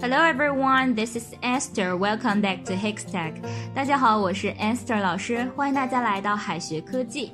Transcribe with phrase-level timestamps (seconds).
[0.00, 1.96] Hello everyone, this is Esther.
[1.96, 3.42] Welcome back to Hikstech.
[3.74, 7.32] 大家好，我是 Esther 老师，欢迎大家来到海学科技。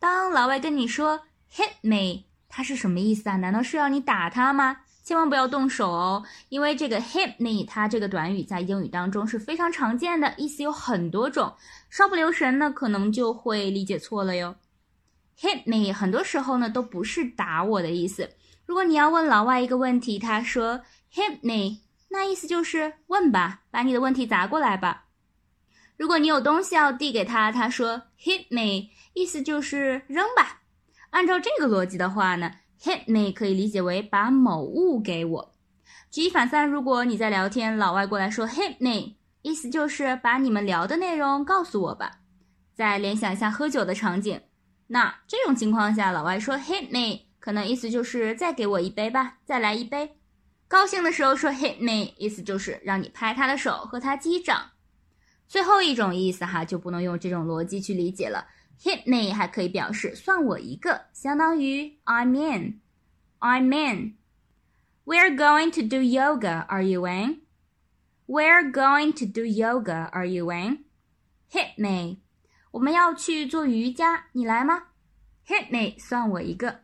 [0.00, 1.20] 当老外跟你说
[1.54, 3.36] “hit me”，它是什么意思啊？
[3.36, 4.78] 难道是要你打他吗？
[5.04, 11.54] 千万不要动手哦，因为这个 hit me，它这个短语在英语当中是非常常见的，意思有很多种，
[11.88, 14.56] 稍不留神呢，可能就会理解错了哟。
[15.38, 18.30] Hit me 很多时候呢都不是打我的意思。
[18.66, 25.04] 如果你要问老外一个问题，他说 hit me，那意思就是问吧，把你的问题砸过来吧。
[25.96, 30.62] 如果你有东西要递给他，他说 hit me，意思就是扔吧。
[31.10, 32.50] 按照这个逻辑的话呢
[32.82, 35.54] ？Hit me 可以理解为把某物给我。
[36.10, 42.20] 举一反三，如果你在聊天，老外过来说 Hit me，意思就是把你们聊的内容告诉我吧。
[42.74, 44.40] 再联想一下喝酒的场景，
[44.86, 50.16] 那这种情况下，老外说 Hit me，可能意思就是再给我一杯吧，再来一杯。
[50.68, 54.70] 高兴的时候说 Hit me，意思就是让你拍他的手和他击掌。
[55.46, 58.46] 最后一种意思哈，就不能用这种逻辑去理解了。
[58.82, 62.80] Hit me 还可以表示算我一个，相当于 I'm in。
[63.38, 64.16] I'm in.
[65.04, 66.66] We're going to do yoga.
[66.68, 67.42] Are you in?
[68.26, 70.08] We're going to do yoga.
[70.12, 70.84] Are you in?
[71.52, 72.23] Hit me.
[72.74, 74.82] 我们要去做瑜伽，你来吗
[75.46, 76.80] ？Hit me，算我一个。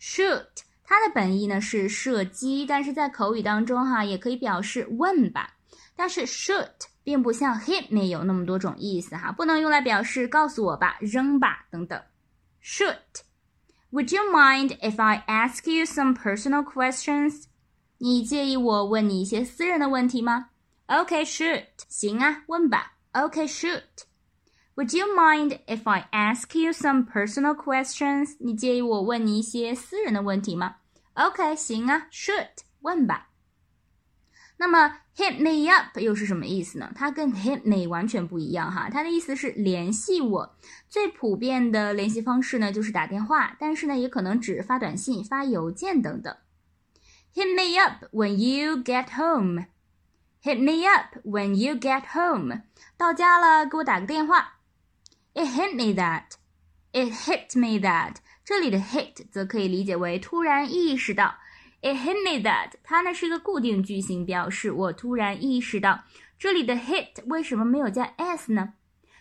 [0.00, 5.56] Shoot，它的本意呢是射击，但是在口语当中哈也可以表示问吧。
[5.94, 12.02] 但是 shoot 并不像 hit me 有那么多种意思哈，不能用来表示告诉我吧、扔吧等等。
[12.62, 12.96] Shoot。
[13.90, 17.44] Would you mind if I ask you some personal questions？
[17.98, 20.48] 你介意我问你一些私人的问题吗
[20.86, 21.66] ？OK，shoot，。
[21.86, 22.94] 行啊，问吧。
[23.12, 24.07] OK，shoot。
[24.78, 28.36] Would you mind if I ask you some personal questions？
[28.38, 30.76] 你介意我问你一些私人的问题吗
[31.14, 32.46] ？OK，行啊，shoot，
[32.82, 33.30] 问吧。
[34.58, 36.92] 那么 hit me up 又是什么意思呢？
[36.94, 40.56] 它跟 hit me 完全不一样哈，它的意思是联系我。
[40.88, 46.32] 最普遍的联系方式呢就是打电话，但是呢也可能指发短信、发邮件等等。
[47.34, 49.64] Hit me up when you get home.
[50.40, 52.62] Hit me up when you get home.
[52.96, 54.57] 到家了，给我打个电话。
[55.38, 56.32] It hit me that.
[56.90, 58.16] It hit me that.
[58.44, 61.32] 这里的 hit 则可以理解为突然意识到。
[61.80, 66.02] It hit me that 它呢是一个固定句型，表示我突然意识到。
[66.40, 68.72] 这里的 hit 为什么没有加 s 呢？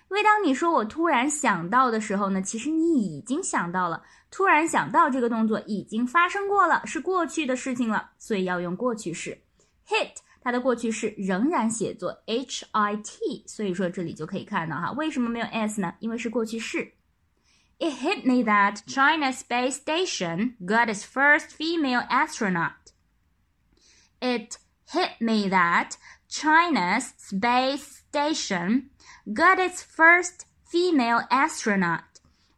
[0.10, 4.02] 因为当你说我突然想到的时候呢，其实你已经想到了。
[4.32, 9.40] 突然想到这个动作已经发生过了，是过去的事情了，所以要用过去式。
[9.88, 10.14] Hit
[10.47, 15.95] 它的过去式仍然写作 h i t，所以说这里就可以看到哈，为什么没有 s 呢？
[16.01, 16.95] 因为是过去式。
[17.79, 22.93] It hit me that China's space station got its first female astronaut.
[24.21, 24.57] It
[24.89, 25.93] hit me that
[26.29, 28.91] China's space station
[29.27, 32.05] got its first female astronaut.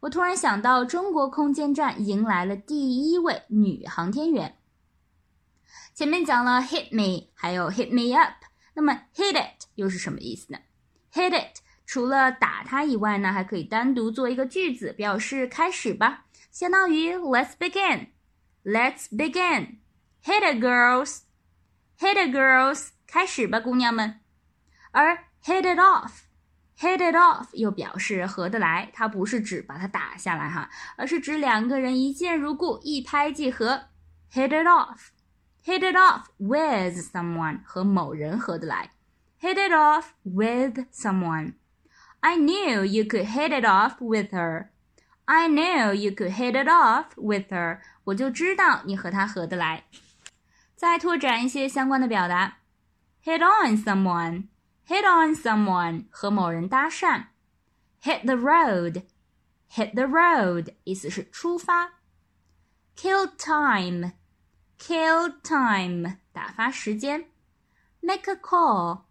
[0.01, 4.58] 我突然想到，中国空间站迎来了第一位女航天员。
[6.00, 10.60] 前面讲了 hit me，还有 hit me up，那么 hit it 又是什么意思呢
[11.12, 18.12] ？hit it 除了打它以外呢，还可以单独做一个句子，表示开始吧，相当于 Let's begin.
[18.64, 19.80] Let's begin.
[20.24, 21.24] Hit it, girls.
[22.00, 22.92] Hit it, girls.
[23.06, 24.22] 开始吧，姑娘们。
[24.92, 26.12] 而 hit it off,
[26.80, 33.90] hit it off 又表示合得来，它不是指把它打下来哈，而是指两个人一见如故，一拍即合。
[34.32, 35.08] Hit it off,
[35.65, 38.91] hit it off with someone 和某人合得来。
[39.41, 41.55] Hit it off with someone.
[42.21, 44.71] I knew you could hit it off with her.
[45.27, 47.81] I knew you could hit it off with her.
[48.05, 49.85] 我就知道你和她合得来。
[50.75, 52.59] 再拓展一些相关的表达：
[53.25, 54.49] hit on someone,
[54.87, 57.27] hit on someone 和某人搭讪；
[58.03, 59.05] hit the road,
[59.71, 61.91] hit the road 意思是出发；
[62.97, 64.13] kill time,
[64.80, 67.26] Kill time 打发时间
[68.02, 69.02] ；make a call,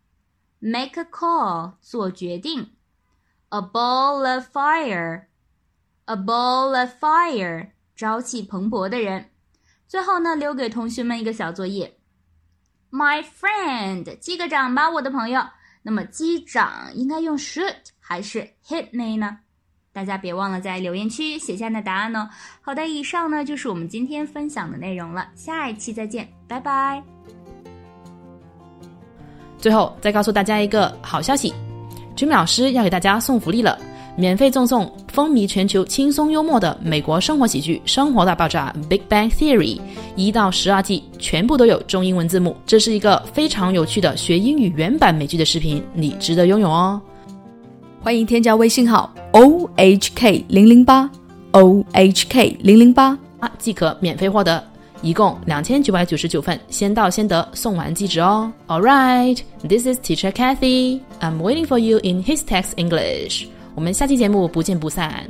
[0.59, 2.75] make a call 做决定。
[3.51, 5.27] A ball of fire,
[6.07, 9.31] a ball of fire，朝气蓬勃的人。
[9.87, 11.99] 最后呢，留给同学们一个小作业。
[12.91, 15.43] My friend，击个掌吧，我的朋友。
[15.83, 19.41] 那么击掌应该用 shoot 还是 hit me 呢？
[19.99, 22.29] 大家别忘了在留言区写下你的答案哦。
[22.61, 25.27] 好的，以上呢就是我们今天分享的内容了。
[25.35, 27.03] 下一期再见，拜拜。
[29.59, 31.53] 最后再告诉大家一个好消息。
[32.15, 33.77] 君美老师要给大家送福利了，
[34.17, 39.81] 免费赠送风靡全球、轻松幽默的美国生活喜剧《生活大爆炸》（Big Bang Theory）
[40.15, 42.57] 一到十二季全部都有中英文字幕。
[42.65, 47.03] 这是一个非常有趣的学英语原版美剧的视频，你值得拥有哦！
[48.01, 51.11] 欢迎添加微信号 o h k 零零八
[51.51, 54.63] o h k 零零八啊，即可免费获得。
[55.03, 58.51] 一共两千九百九十九份，先到先得，送完即止哦。
[58.69, 61.01] All right, this is Teacher Kathy.
[61.21, 63.47] I'm waiting for you in His Text English.
[63.75, 65.29] 我们下期节目不见不散。